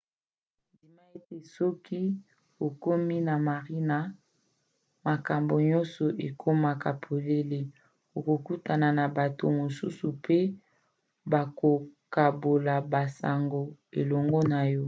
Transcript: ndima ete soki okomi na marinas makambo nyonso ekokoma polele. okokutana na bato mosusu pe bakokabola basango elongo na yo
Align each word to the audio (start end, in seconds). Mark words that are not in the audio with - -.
ndima 0.73 1.03
ete 1.15 1.35
soki 1.55 2.01
okomi 2.65 3.17
na 3.27 3.35
marinas 3.47 4.11
makambo 5.07 5.53
nyonso 5.69 6.05
ekokoma 6.27 6.71
polele. 7.03 7.59
okokutana 8.17 8.87
na 8.97 9.05
bato 9.17 9.43
mosusu 9.59 10.07
pe 10.25 10.39
bakokabola 11.31 12.73
basango 12.91 13.61
elongo 13.99 14.39
na 14.51 14.59
yo 14.73 14.79